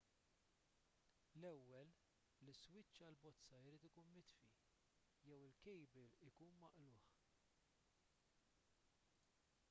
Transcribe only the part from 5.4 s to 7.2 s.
il-kejbil ikun maqlugħ